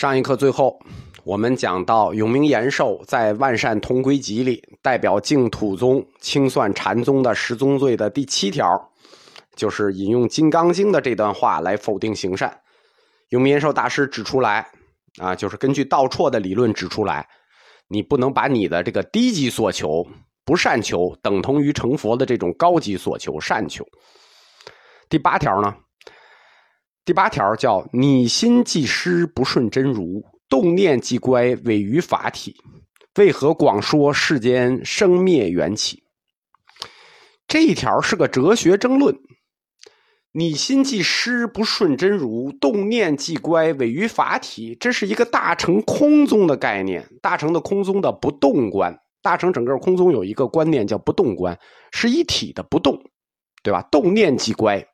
[0.00, 0.80] 上一课最后，
[1.24, 8.90] 我们讲到永明延寿在《万善同归集》里代表净土宗清算禅宗的十宗罪的第七条，
[9.56, 12.62] 就是引用《金刚经》的这段话来否定行善。
[13.28, 14.66] 永明延寿大师指出来，
[15.18, 17.28] 啊，就是根据道绰的理论指出来，
[17.86, 20.06] 你不能把你的这个低级所求
[20.46, 23.84] 不善求等同于成佛的这种高级所求善求。
[25.10, 25.74] 第八条呢？
[27.04, 32.54] 第八条叫“你心既失，不顺真如；动念既乖，违于法体。
[33.16, 36.02] 为何广说世间生灭缘起？”
[37.48, 39.18] 这一条是个哲学争论。
[40.32, 44.76] 你心既失，不顺真如；动念既乖，违于法体。
[44.78, 47.04] 这是一个大乘空宗的概念。
[47.20, 51.58] 大乘的空宗的不动观，大乘整个空宗有一个观念叫不动观，
[51.90, 53.02] 是一体的不动，
[53.64, 53.82] 对吧？
[53.90, 54.86] 动念即乖。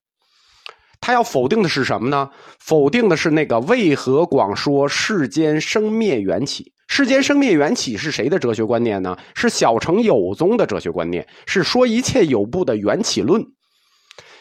[1.00, 2.30] 他要否定的是什么呢？
[2.58, 6.72] 否定的是那个为何广说世间生灭缘起？
[6.88, 9.16] 世间生灭缘起是谁的哲学观念呢？
[9.34, 13.44] 是小乘有宗的哲学观念，是说一切有部的缘起论。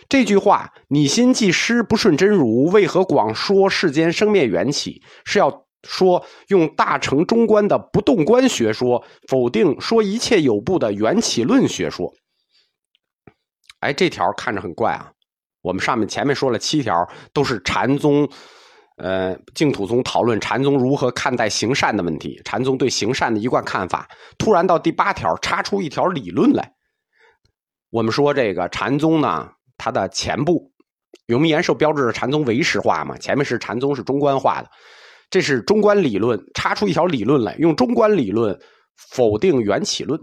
[0.08, 5.02] 这句话，你心既失，不顺真如，为何广说世间生灭缘起？
[5.26, 12.14] 是要说用大乘中观的不动观学说否定说一切有部的缘起论学说。
[13.80, 15.12] 哎，这条看着很怪啊。
[15.66, 16.96] 我们上面前面说了七条，
[17.34, 18.30] 都是禅宗，
[18.98, 24.08] 呃，净土宗讨论禅宗如何看待行善的问题，禅宗对行善的一贯看法。
[24.38, 26.72] 突然到第八条，插出一条理论来。
[27.90, 30.72] 我们说这个禅宗呢，它的前部
[31.26, 34.70] 永明延寿标志着禅宗唯识化嘛，前面是禅宗是中观化的，
[35.32, 38.56] 这是中观理论，插出一条理论来，用中观理论
[39.12, 40.22] 否定缘起论。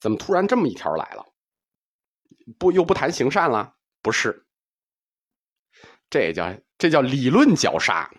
[0.00, 1.24] 怎么突然这么一条来了？
[2.58, 3.74] 不，又不谈行善了？
[4.02, 4.44] 不是，
[6.10, 8.10] 这也叫这叫理论绞杀。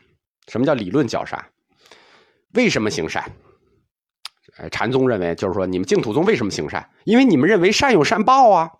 [0.47, 1.49] 什么叫理论绞杀？
[2.53, 3.31] 为什么行善？
[4.57, 6.89] 哎，禅宗认为，就是说，你们净土宗为什么行善？
[7.05, 8.71] 因为你们认为善有善报啊，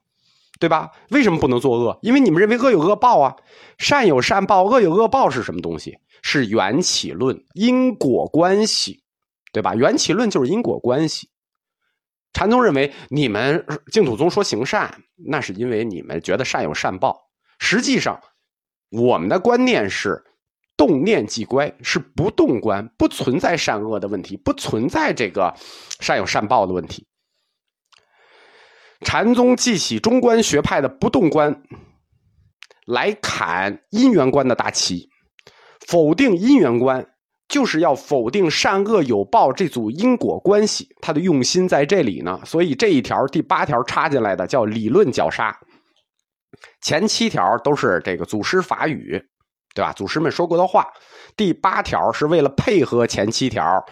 [0.60, 0.92] 对吧？
[1.10, 1.98] 为什么不能作恶？
[2.02, 3.36] 因为你们认为恶有恶报啊。
[3.78, 5.98] 善有善报，恶有恶报是什么东西？
[6.22, 9.04] 是缘起论，因果关系，
[9.52, 9.74] 对吧？
[9.74, 11.30] 缘起论就是因果关系。
[12.34, 17.30] 禅宗认为，你们净土宗说行善，那是因为你们觉得善有善报。
[17.60, 18.20] 实际上，
[18.90, 20.24] 我们的观念是
[20.76, 25.54] 动念即乖，是不动观，不存在善恶的问题，不存在这个
[26.00, 27.08] 善有善报的问题。
[29.02, 31.64] 禅宗记起中观学派的不动观，
[32.88, 35.10] 来砍因缘观的大旗，
[35.88, 37.13] 否定因缘观。
[37.54, 42.40] 就是要否定善恶有报这组因果关系，他的用心在这里呢。
[42.44, 45.56] 所以这一条第八条插进来的叫理论绞杀，
[46.82, 49.24] 前七条都是这个祖师法语，
[49.76, 49.94] 对吧？
[49.94, 50.88] 祖师们说过的话。
[51.38, 53.86] 第八条是为了配合前七条，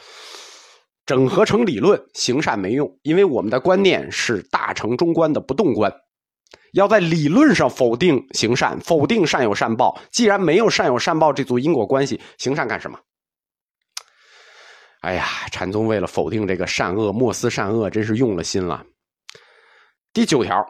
[1.05, 5.93] 整合成理论，行善没用，因为我们的观念是大乘中观的不动观，
[6.73, 10.01] 要在理论上否定行善，否定善有善报。
[10.11, 12.97] 既然没有善有善报这组因果关系，行善干什么？
[15.01, 18.85] 哎呀，禅宗为了否定这个善恶，莫思善恶，真是用了心了。
[20.13, 20.63] 第九条，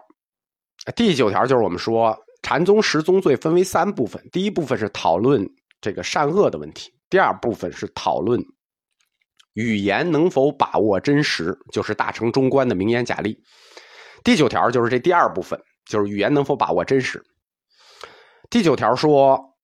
[0.96, 5.46] 第九条就是我们说禅宗十宗罪分为三部分，第一部分是讨论
[5.82, 8.42] 这个善恶的问题，第二部分是讨论
[9.54, 13.38] 语言能否把握真实，就是大乘中观的名言假例。
[14.24, 17.22] 第九条就是这第二部分，就是语言能否把握真实。
[18.50, 19.58] 第九条说，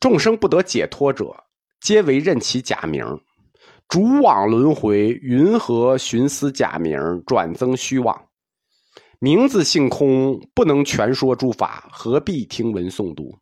[0.00, 1.32] 众生不得解脱者，
[1.80, 3.06] 皆为任其假名。
[3.92, 8.18] 逐往轮回，云何寻思假名，转增虚妄？
[9.18, 13.36] 名字性空，不能全说诸法，何必听闻诵读？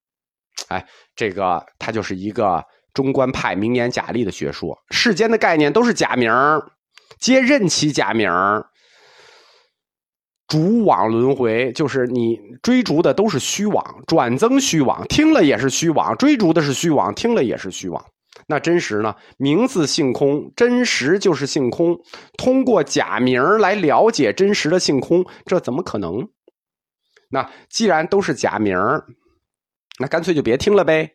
[0.66, 0.84] 哎，
[1.14, 2.60] 这个它就是一个
[2.92, 4.76] 中观派名言假例的学说。
[4.90, 6.32] 世间的概念都是假名，
[7.20, 8.28] 皆任其假名。
[10.48, 18.04] 逐往轮回，就是你追逐的都是虚妄，转增虚妄，听了也是虚妄，追逐的是虚妄，听了也是虚妄。
[18.50, 19.14] 那真实呢？
[19.38, 21.96] 名字性空，真实就是性空。
[22.36, 26.28] 通过假名来了解真实的性空，这怎么可能？
[27.30, 28.76] 那既然都是假名
[30.00, 31.08] 那干脆就别听了呗，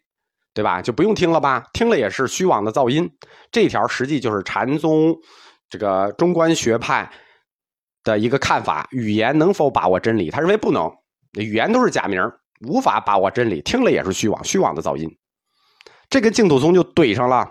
[0.53, 0.81] 对吧？
[0.81, 1.65] 就不用听了吧？
[1.73, 3.11] 听了也是虚妄的噪音。
[3.51, 5.13] 这条实际就是禅宗
[5.69, 7.11] 这个中观学派
[8.05, 10.29] 的一个看法：语言能否把握真理？
[10.29, 10.89] 他认为不能，
[11.33, 12.21] 语言都是假名
[12.65, 13.61] 无法把握真理。
[13.61, 15.13] 听了也是虚妄，虚妄的噪音。
[16.09, 17.47] 这个净土宗就怼上了，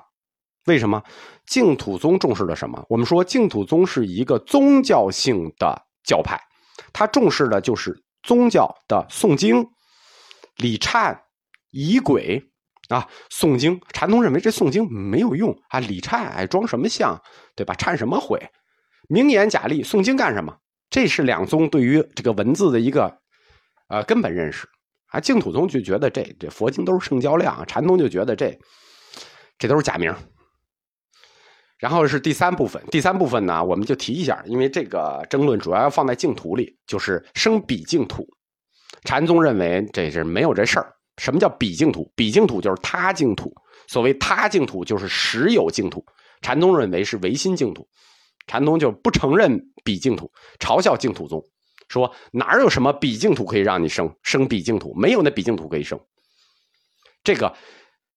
[0.67, 1.03] 为什么？
[1.47, 2.85] 净土宗重视的什么？
[2.89, 6.41] 我们说净土宗是一个宗教性的教派，
[6.93, 9.67] 它重视的就是宗教的诵经、
[10.57, 11.19] 礼忏、
[11.71, 12.43] 仪轨，
[12.89, 17.21] 啊，诵经，禅宗认为这诵经没有用啊，礼忏哎，装什么像，
[17.55, 17.75] 对吧？
[17.75, 18.41] 忏什么悔？
[19.09, 20.57] 明言假立，诵经干什么？
[20.89, 23.19] 这是两宗对于这个文字的一个
[23.89, 24.67] 呃根本认识
[25.15, 25.21] 啊。
[25.21, 28.59] 净土宗就觉得这这佛经都是圣教量，禅宗就觉得这
[29.59, 30.15] 这都是假名。
[31.79, 38.27] 然后是第三部分，第三部分呢，我们就提一下，因为这个争论主要要放在净土里，就是生彼净土。
[39.05, 40.93] 禅宗认为这是没有这事儿。
[41.19, 42.11] 什么叫彼净土？
[42.17, 43.53] 彼净土就是他净土。
[43.87, 46.05] 所谓他净土，就是实有净土。
[46.41, 47.87] 禅宗认为是唯心净土，
[48.47, 51.43] 禅宗就不承认彼净土，嘲笑净土宗，
[51.95, 54.93] 说哪有什么比净土可以让你生生比净土？
[54.95, 55.99] 没有那比净土可以生。
[57.23, 57.55] 这个。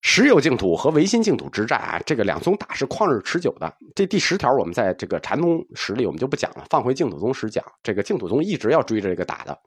[0.02, 3.76] 实有净土和唯心净土之战啊，这个两宗打是旷日持久的。
[3.96, 7.66] 这第十条，我们在这个禅宗史里我们就不讲了，放回净土宗史讲。
[7.82, 9.60] 这个净土宗一直要追着这个打的。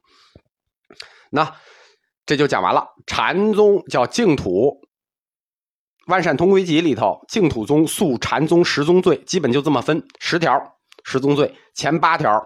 [1.30, 1.52] 那
[2.24, 2.86] 这就讲完了。
[3.08, 4.80] 禅宗叫净土，
[6.10, 10.56] 《万善同归集》里头，净土宗诉禅宗十宗罪，基本就这么分十条
[11.04, 11.52] 十宗罪。
[11.74, 12.40] 前八条，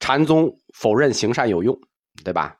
[0.00, 1.76] 禅宗否认行善有用，
[2.24, 2.56] 对吧？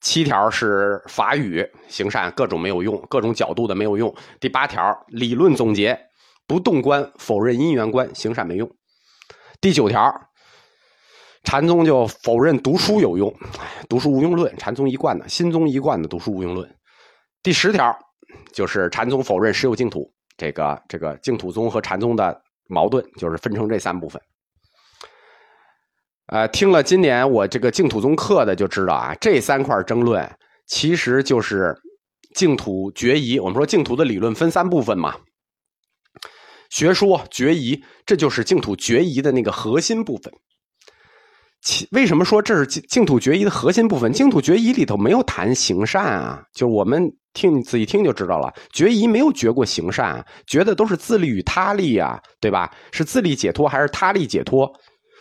[0.00, 4.12] 七条是法语行善各种没有用，各种角度的没有用。
[4.40, 5.98] 第八条理论总结
[6.46, 8.68] 不动观否认因缘观行善没用。
[9.60, 10.12] 第九条
[11.44, 13.32] 禅宗就否认读书有用，
[13.88, 16.76] 读书无用论，禅宗一贯的心宗一贯的读书无用论。
[17.42, 17.96] 第十条
[18.52, 24.20] 就是禅宗否认实有净土，这个这个净土宗和禅宗的矛盾就是分成这三部分。
[26.28, 30.30] 呃，听了今年我这个净土宗课的就知道啊，这三块争论
[30.66, 31.74] 其实就是
[32.34, 33.38] 净土决疑。
[33.38, 35.14] 我们说净土的理论分三部分嘛，
[36.68, 40.30] 学说决疑，这就是净土决疑的那个核心部分。
[41.62, 44.12] 其为什么说这是净土决疑的核心部分？
[44.12, 47.02] 净土决疑里头没有谈行善啊，就是我们
[47.32, 52.70] 听仔细听就知道了，决疑没有决过行善，啊觉得都是自利与他利呀，对吧？
[52.92, 54.70] 是自利解脱还是他利解脱？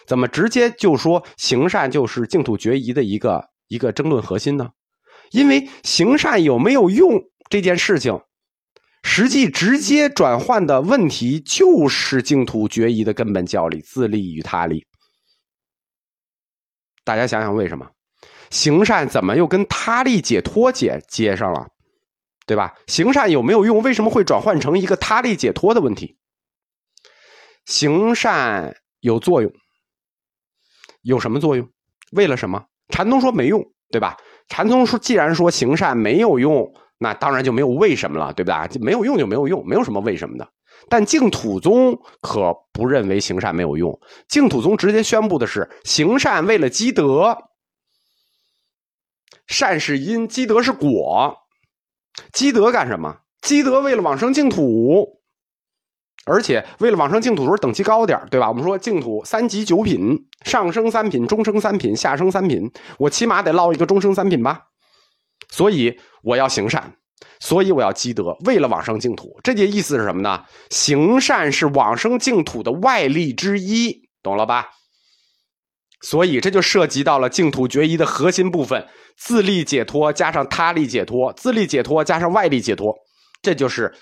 [0.08, 4.70] 怎么直接就说行善就是净土决疑的一个一个争论核心呢？
[5.32, 8.22] 因为行善有没有用这件事情，
[9.04, 14.86] 实际直接转换的问题就是净土决疑的根本教理：自利与他利。
[17.04, 17.86] 大家想想为什么
[18.50, 21.68] 行善怎么又跟他利解脱接接上了？
[22.46, 22.74] 对吧？
[22.88, 23.82] 行善有没有用？
[23.82, 26.18] 为什么会转换成一个他利解脱的问题？
[27.66, 29.52] 行善有作用。
[31.08, 31.66] 有什么作用？
[32.12, 32.66] 为了什么？
[32.90, 34.18] 禅宗说没用，对吧？
[34.50, 38.68] 禅宗说，既然说行善没有用，那当然就没有为什么了，对吧？
[38.68, 40.46] 就没有用就没有用，没有什么为什么的。
[40.90, 47.38] 但净土宗可不认为行善没有用，净土宗直接宣布的是行善为了积德，
[49.48, 51.38] 善是因，积德是果。
[52.34, 53.20] 积德干什么？
[53.42, 55.17] 积德为了往生净土。
[56.28, 58.50] 而且为了往上净土时候等级高点对吧？
[58.50, 62.70] 我们说净土三级九品，上升三品，中升三品，下升三品，
[63.00, 64.60] 我起码得落一个中升三品吧。
[65.50, 66.94] 所以我要行善，
[67.40, 69.40] 所以我要积德，为了往生净土。
[69.42, 70.44] 这件意思是什么呢？
[70.70, 74.68] 行善是往生净土的外力之一，懂了吧？
[76.02, 78.86] 所以这就涉及到了净土决疑的核心部分：
[79.18, 82.94] 自力解脱加上他力解脱，自力解脱加上外力解脱，
[83.42, 83.94] 这就是。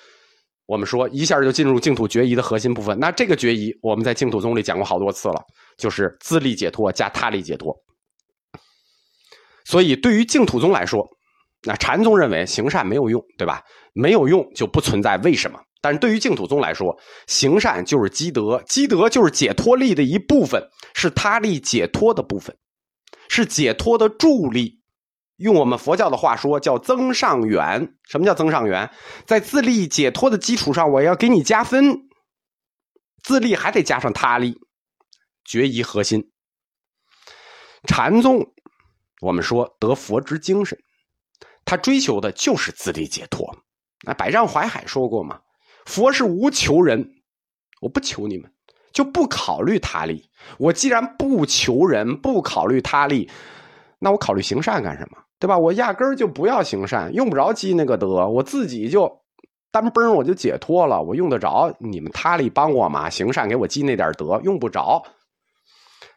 [0.67, 5.41] 我们说一下就进入净土决疑的核心部分，那这个决疑我们在净土宗里讲过好多次了，
[5.77, 7.75] 就是自力解脱加他力解脱。
[9.63, 11.07] 所以对于净土宗来说，
[11.63, 13.61] 那禅宗认为行善没有用，对吧？
[13.93, 15.59] 没有用就不存在为什么。
[15.81, 16.95] 但是对于净土宗来说，
[17.27, 20.61] 行善就是积德，积德就是解脱力的一部分，
[20.95, 22.55] 是他力解脱的部分，
[23.29, 24.74] 是解脱的助力。
[25.37, 27.95] 用我们佛教的话说，叫增上缘。
[28.03, 28.89] 什么叫增上缘？
[29.25, 32.07] 在自利解脱的基础上，我要给你加分。
[33.21, 34.57] 自利还得加上他利，
[35.43, 36.31] 决疑核心。
[37.87, 38.53] 禅宗，
[39.21, 40.77] 我们说得佛之精神，
[41.65, 43.57] 他追求的就是自利解脱。
[44.05, 45.41] 那百丈怀海说过嘛，
[45.85, 47.09] 佛是无求人，
[47.81, 48.51] 我不求你们，
[48.93, 50.29] 就不考虑他利。
[50.57, 53.29] 我既然不求人，不考虑他利，
[53.99, 55.17] 那我考虑行善干什么？
[55.37, 55.57] 对吧？
[55.57, 59.21] 我压根儿就不要行善，用不着积那个德，我自己就
[59.69, 61.01] 单崩我就解脱了。
[61.01, 63.09] 我用得着你们他力帮我吗？
[63.09, 65.03] 行善给我积那点德，用不着。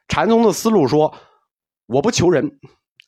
[0.06, 1.12] 禅宗的思路说，
[1.86, 2.58] 我不求人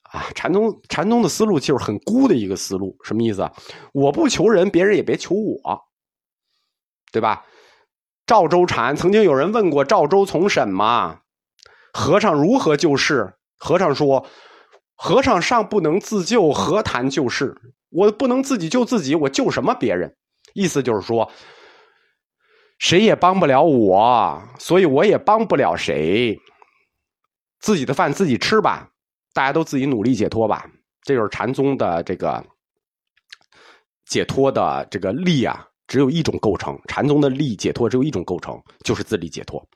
[0.03, 0.25] 啊。
[0.35, 3.49] 禅宗禅宗的思路就是很孤的一个思路，什么意思？
[3.93, 5.81] 我不求人，别人也别求我，
[7.13, 7.45] 对吧？
[8.27, 11.21] 赵州禅曾经有人问过赵州从审嘛，
[11.93, 13.33] 和尚如何救世？
[13.57, 14.27] 和尚说。
[15.03, 17.57] 和尚尚不能自救，何谈救世？
[17.89, 20.15] 我不能自己救自己，我救什么别人？
[20.53, 21.33] 意思就是说，
[22.79, 26.39] 谁也帮不了我，所以我也帮不了谁。
[27.61, 28.91] 自己的饭自己吃吧，
[29.33, 30.71] 大家都自己努力解脱吧。
[31.01, 32.45] 这就是禅宗的这个
[34.05, 36.79] 解脱的这个力啊，只有一种构成。
[36.89, 39.67] 禅宗的力解脱只有一种构成，就是自力解脱。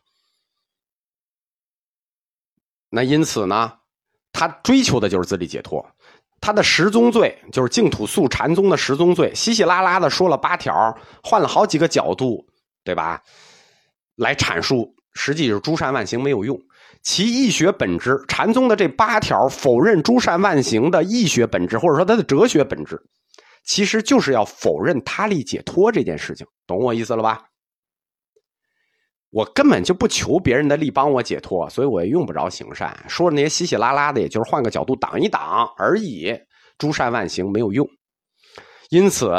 [2.91, 3.73] 那因此呢，
[4.35, 5.83] 他追求的就是自力解脱。
[6.41, 12.47] 他的十宗罪就是净土素禅宗的十宗罪，稀稀拉拉的说了八条，换了好几个角度，
[12.85, 13.23] 对吧？
[14.17, 16.61] 来阐述，实际是诸善万行没有用。
[17.03, 23.01] 其义学本质，禅宗的这八条否认诸善万行的义学本质，或者说它的哲学本质，
[23.65, 27.43] 其实就是要否认他力解脱这件事情，懂我意思了吧？
[29.35, 32.97] 我根本就不求别人的力帮我解脱，所以我也用不着行善。
[33.09, 36.33] 说那些稀稀拉拉的，也就是换个角度挡一挡而已。
[36.79, 37.85] 诸善万行没有用，
[38.91, 39.33] 因此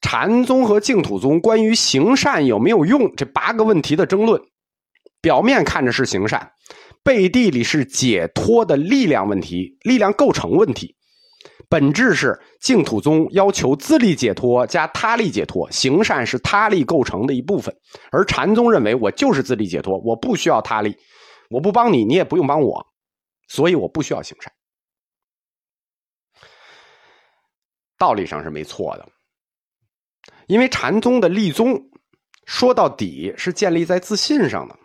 [0.00, 4.42] 禅宗和净土宗关于行善有没有用这八个问题的争论，
[5.20, 6.50] 表面看着是行善。
[7.04, 10.96] 背地里是解脱的力量问题，力量构成问题，
[11.68, 17.74] 本质是净土宗要求自力解脱加他力解脱，行善是他力构成的一部分，
[18.12, 20.96] 而禅宗认为我就是自力解脱，我不需要他力，
[21.50, 22.86] 我不帮你，你也不用帮我，
[23.48, 24.52] 所以我不需要行善。
[27.98, 29.08] 道理上是没错的，
[30.46, 31.90] 因为禅宗的立宗
[32.46, 34.78] 说到底是建立在自信上的，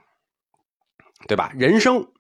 [1.28, 1.52] 对吧？
[1.56, 2.13] 人生。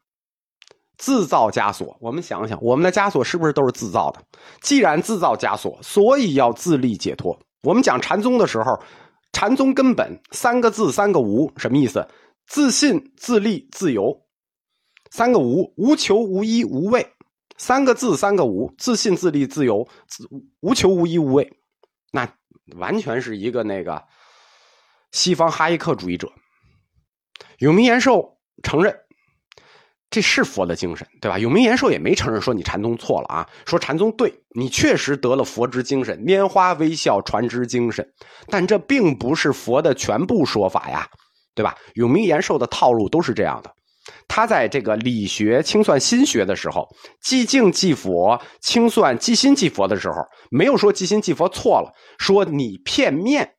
[1.03, 4.23] 自造枷锁，我们想想，我们的枷锁是不是都是自造的？
[4.61, 7.37] 既然自造枷锁，所以要自力解脱。
[7.63, 8.81] 我们讲禅宗的时候，
[9.33, 12.07] 禅宗根本三个字，三个无，什么意思？
[12.47, 14.17] 自信、自立、自由。
[15.11, 17.05] 三个无：无求、无依、无畏。
[17.57, 19.85] 三个字，三个无：自信、自立、自由。
[20.07, 20.25] 自
[20.61, 21.59] 无求、无依、无畏。
[22.13, 22.33] 那
[22.77, 24.01] 完全是一个那个
[25.11, 26.31] 西方哈耶克主义者。
[27.57, 28.97] 永明延寿承认。
[30.13, 31.39] 这是佛的精神，对吧？
[31.39, 38.07] 永明延寿也没承认说你禅宗错了啊，说禅宗对你确实得了佛之精神，拈花微笑传之精神，
[38.47, 41.09] 但这并不是佛的全部说法呀，
[41.55, 41.75] 对吧？
[41.95, 43.71] 永明延寿的套路都是这样的，
[44.27, 46.87] 他在这个理学清算心学的时候，
[47.25, 50.17] 寂静即佛，清算即心即佛的时候，
[50.51, 53.55] 没有说即心即佛错了，说你片面，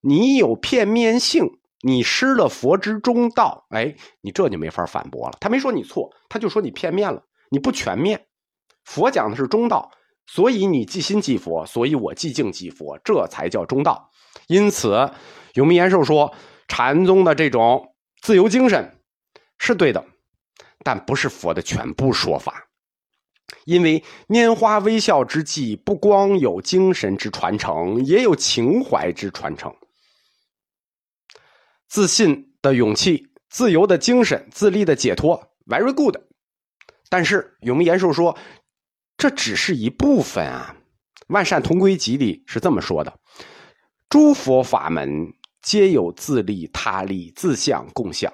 [0.00, 1.59] 你有片面性。
[1.82, 5.38] 你失了佛之中道，哎，你这就没法反驳了。
[5.40, 8.26] 他没说你错，他就说你片面了，你不全面。
[8.84, 9.90] 佛讲的是中道，
[10.26, 14.10] 所以你即心即佛，所以我即境即佛，这才叫中道。
[14.46, 15.10] 因此，
[15.54, 16.34] 永明延寿说
[16.68, 19.00] 禅宗的这种自由精神
[19.58, 20.04] 是对的，
[20.84, 22.66] 但不是佛的全部说法。
[23.64, 29.74] 因为拈花微笑之际，不光有精神之传承，也有情怀之传承。
[31.90, 36.16] 自信的勇气、自由的精神、自立的解脱，very good。
[37.08, 38.38] 但是永明延寿说，
[39.16, 40.76] 这只是一部分啊。
[41.26, 43.12] 《万善同归集》里是这么说的：
[44.08, 45.32] 诸佛法门
[45.62, 48.32] 皆有自利、他利、自相、共相。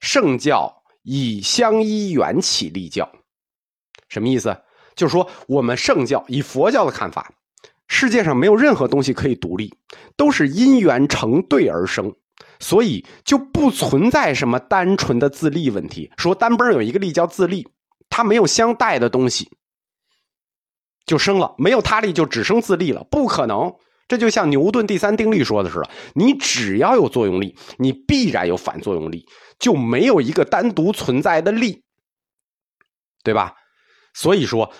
[0.00, 0.70] 圣教
[1.02, 3.10] 以相依缘起立教，
[4.10, 4.54] 什么意思？
[4.94, 7.32] 就是说，我们圣教以佛教的看法，
[7.88, 9.74] 世界上没有任何东西可以独立，
[10.18, 12.14] 都是因缘成对而生。
[12.58, 16.10] 所以就不存在什么单纯的自立问题。
[16.16, 17.66] 说单崩有一个力叫自立，
[18.08, 19.48] 它没有相带的东西，
[21.06, 23.04] 就生了；没有他力，就只生自立了。
[23.10, 23.72] 不可能，
[24.08, 29.26] 这就像牛顿第三定律说的似的：你只要有作用力，你必然有反作用力，
[29.58, 31.82] 就没有一个单独存在的力，
[33.22, 33.54] 对吧？
[34.14, 34.72] 所以说，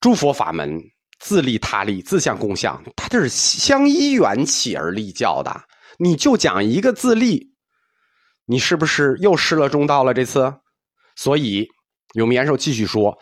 [0.00, 0.80] 诸佛法门
[1.18, 5.60] 自利他利、自相共相，它这是相依缘起而立教的。
[5.98, 7.52] 你就讲一个自立，
[8.46, 10.12] 你是不是又失了中道了？
[10.14, 10.54] 这次，
[11.16, 11.68] 所以
[12.14, 13.18] 永明延寿继续说：“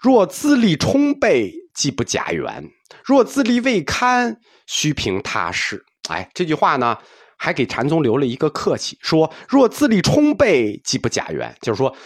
[0.00, 2.64] 若自立充沛，即不假缘；
[3.04, 6.98] 若自立未堪，须凭他事。”哎，这句话呢，
[7.36, 11.96] 还给禅宗留了一个客气，说：“若自立充沛，即不假缘。”就是说，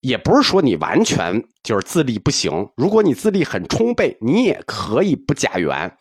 [0.00, 2.68] 也不是说你完全就是自立不行。
[2.76, 5.96] 如果你自立很充沛，你也可以不假缘。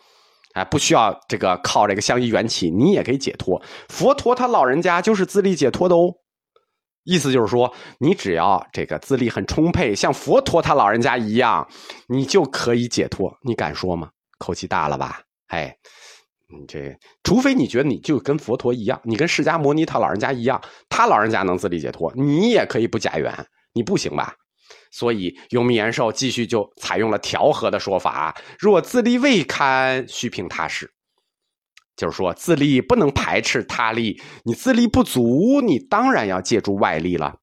[0.54, 3.62] 哎，不需要这个靠这个相依缘起，你也可以解脱。
[3.90, 6.14] 佛陀他老人家就是自力解脱的哦。
[7.04, 11.68] 意思就是说，你只要这个资力很充沛，像佛陀他老人家一样，
[12.08, 13.36] 你就可以解脱。
[13.44, 14.10] 你敢说吗？
[14.38, 15.20] 口气大了吧？
[15.48, 15.76] 哎，
[16.48, 23.34] 你这除非你觉得你就跟佛陀一样，你跟释迦牟尼他老人家一样，他老人家能自力解脱，你也可以不假缘，
[23.74, 24.36] 你不行吧？
[24.92, 30.94] 所以永明延寿继续就采用了调和的说法：若自力未堪，须凭他事。
[31.96, 37.36] 就是说，自力不能排斥他力，你自力不足，你当然要借助外力了。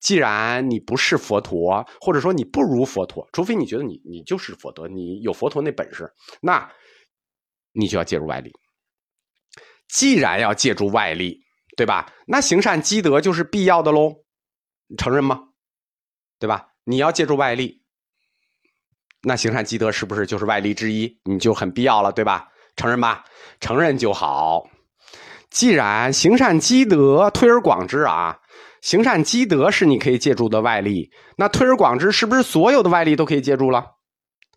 [0.00, 6.70] 既然你不是佛陀，或者说你不如佛陀，除非你觉得你你就是佛陀，你有佛陀那本事，那
[7.72, 8.52] 你就要借助外力。
[9.88, 11.40] 既然要借助外力，
[11.76, 12.12] 对吧？
[12.26, 14.24] 那行善积德就是必要的喽，
[14.88, 15.40] 你承认吗？
[16.38, 16.66] 对吧？
[16.84, 17.82] 你要借助外力，
[19.22, 21.18] 那行善积德是不是就是外力之一？
[21.24, 22.48] 你就很必要了，对吧？
[22.76, 23.24] 承认吧，
[23.60, 24.68] 承认就好。
[25.50, 28.38] 既然行善积德，推而广之啊，
[28.82, 33.84] 行善积德是你可以借助的外力，那推而广之是不是所有的外力都可以借助了？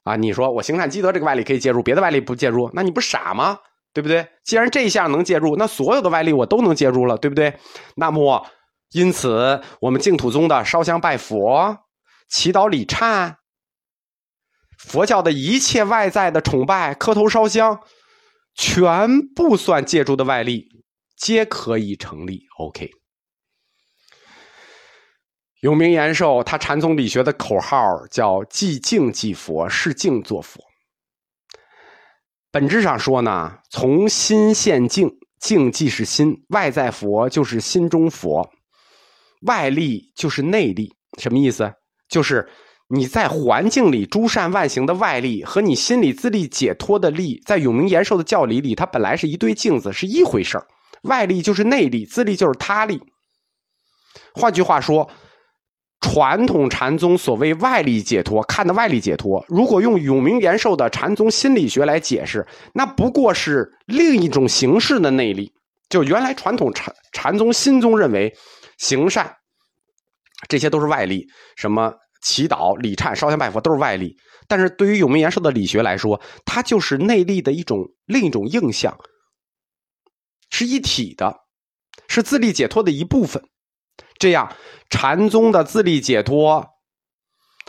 [0.03, 3.59] 啊，你说我行善积德这个外力可以借助，别的外力不借助，那你不傻吗？
[3.93, 4.27] 对不对？
[4.43, 7.53] 既然这一项能借助，那所有的外力我都能借助了，对不对？
[7.95, 8.45] 那么，
[8.91, 11.77] 因此我们净土宗的烧香拜佛、
[12.27, 13.36] 祈祷礼忏、
[14.77, 17.81] 佛教的一切外在的崇拜、磕头烧香，
[18.55, 20.84] 全部算借助的外力，
[21.15, 22.46] 皆可以成立。
[22.58, 22.89] OK。
[25.62, 30.63] 永明延寿，他禅宗理学的口号叫“寂静即佛，是静作佛”。
[32.50, 38.50] 本质上说呢，从心现境，境即是心，外在佛就是心中佛，
[39.41, 40.93] 外力就是内力。
[41.17, 41.72] 什么意思？
[42.10, 42.48] 就是
[42.88, 50.62] 你在环境里诸善万行的外力和你心里自力解脱的力，在永明延寿的教理里，它本来是一对镜子，是一回事
[51.03, 53.01] 外力就是内力，自力就是他力。
[54.34, 55.10] 换句话说。
[56.01, 65.51] 传统禅宗所谓外力解脱，看的外力解脱，如果用永明延寿的禅宗心理学来解释，那不过是另一种形式的内力。
[65.89, 68.34] 就原来传统禅禅宗心宗认为，
[68.79, 69.38] 行善
[70.48, 71.93] 这些都是外力，什么
[72.24, 74.17] 祈祷、礼忏、烧香拜佛都是外力。
[74.48, 78.98] 但是对于永明延寿的理学来说，它就是内力的一种另一种映像，
[80.50, 81.41] 是一体的，
[82.07, 83.44] 是自力解脱的一部分。
[84.18, 84.55] 这样，
[84.89, 86.68] 禅宗的自力解脱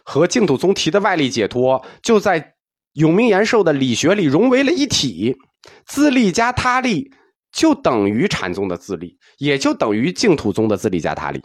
[0.05, 2.55] 和净土宗提的外力解脱，就在
[2.95, 5.37] 永明延寿的理学里融为了一体。
[5.85, 7.13] 自力加他力，
[7.53, 11.43] 就等于禅宗的自力，也就等于净土宗的自力加他力。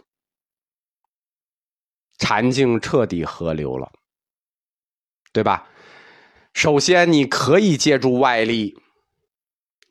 [2.18, 3.90] 禅境彻底合流了，
[5.32, 5.68] 对吧？
[6.52, 8.74] 首先，你可以借助外力。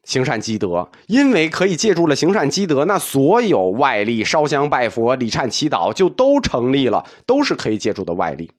[0.03, 8.51] 行善积德，因为可以借助了行善积德，那所有外力烧香拜佛、礼忏祈祷就都成立了，都是可以借助的外力。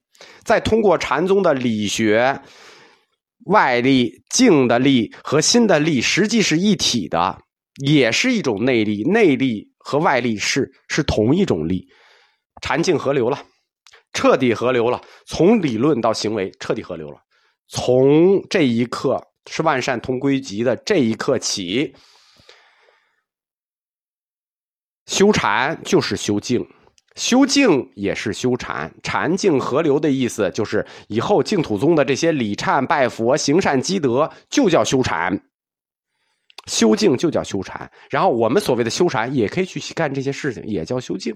[0.43, 2.43] 再通过禅宗的理学，
[3.45, 7.39] 外力、静的力和心的力实际是一体的，
[7.85, 9.03] 也是一种内力。
[9.05, 11.89] 内力和外力是是同一种力，
[12.63, 13.43] 禅境合流了，
[14.13, 17.19] 彻底合流了，从理论到行为彻底合流了。
[17.69, 19.23] 从这一刻。
[19.49, 21.95] 是万善同归集的这一刻起，
[25.07, 26.67] 修禅就是修静，
[27.15, 35.41] 修静也是修禅，禅静合流的意思就是以后净土宗的这些礼忏拜佛、行善积德就叫修禅，
[36.67, 37.91] 修静就叫修禅。
[38.11, 41.35] 然后我们所谓的修禅也可以去干这些事情，也叫修静。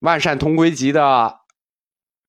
[0.00, 1.38] 万善同归集的。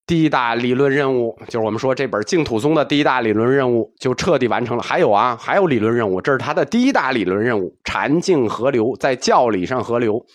[0.07, 4.83] 第一大理论任务就是我们说这本净土宗的第一大理论任务就彻底完成了。
[4.83, 10.25] 还有啊，还有理论任务，这是他的第一大理论任务：禅净合流，在教理上合流，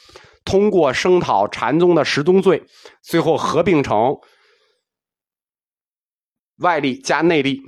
[0.47, 2.65] 通过声讨禅宗的十宗罪，
[3.03, 4.17] 最后合并成
[6.59, 7.61] 外力加内力，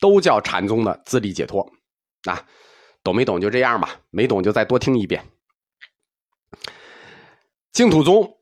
[0.00, 1.68] 都叫禅宗的自力解脱。
[2.24, 2.44] 啊，
[3.02, 5.24] 懂没懂就这样吧，没懂就再多听一遍。
[7.72, 8.34] 净土宗。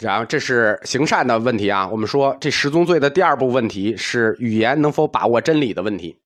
[0.00, 1.88] 然后这是行善的问题啊。
[1.88, 6.22] 我们说这十宗罪的第二步问题是语言能否把握真理的问题。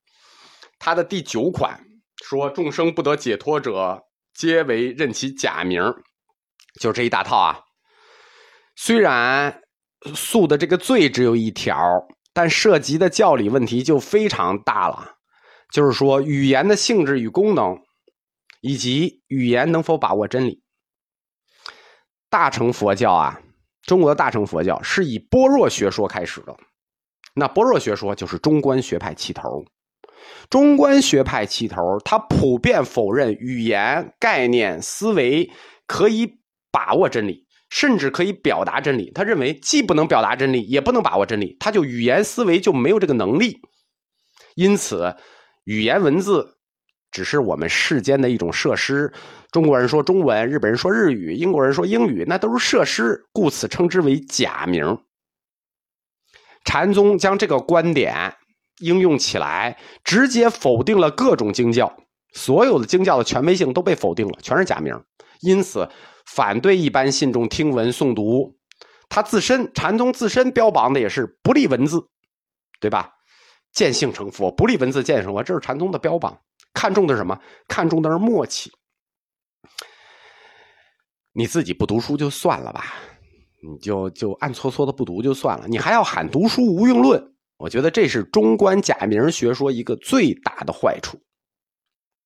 [0.77, 1.83] 它的第九款
[2.23, 5.81] 说众生不得解脱者，皆为任其假名，
[6.79, 7.59] 就这一大套啊。
[8.75, 9.61] 虽然
[10.13, 11.75] 诉的这个罪只有一条，
[12.33, 15.15] 但涉及的教理问题就非常大了。
[15.71, 17.79] 就是说语言的性质与功能，
[18.59, 20.61] 以及语言能否把握真理。
[22.29, 23.41] 大乘佛教啊，
[23.83, 26.55] 中国的大乘佛教是以般若学说开始的。
[27.33, 29.63] 那般若学说就是中观学派起头。
[30.49, 35.49] 中观学派起头，他普遍否认语言、概念、思维
[35.87, 36.39] 可以
[36.69, 39.09] 把握真理，甚至可以表达真理。
[39.15, 43.59] 他认为既不能表达真理，也不能把握真理，他就语言思维就没有这个能力。
[44.55, 45.15] 因此，
[45.63, 46.57] 语言文字
[47.09, 49.11] 只是我们世间的一种设施。
[49.51, 54.99] 中国人说中文，日本人说日语，英国人说英语，那都是设施，故此称之为假名。
[56.65, 58.35] 禅宗将这个观点
[58.79, 61.97] 应用起来，直接否定了各种经教，
[62.33, 65.01] 所有的经教的权威性都被否定了，全是假名。
[65.39, 65.89] 因此，
[66.33, 68.57] 反对一般信众听闻诵读。
[69.09, 72.07] 他自身禅宗自身标榜的也是不立文字，
[72.79, 73.11] 对吧？
[73.73, 76.39] 见性成佛，不立文字见性成佛，这是禅宗的标榜。
[76.73, 77.37] 看重的是什么？
[77.67, 78.71] 看重的是默契。
[81.33, 82.93] 你自己不读书就算了吧，
[83.61, 87.21] 你就就暗搓搓的不读就算了，你还要喊读书无用论，
[87.57, 91.21] 我觉得这是中观假名学说一个最大的坏处。